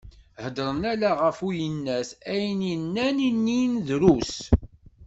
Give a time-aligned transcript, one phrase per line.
[0.43, 4.33] Hedren ala γef uyennat, ayen i nnan inin drus.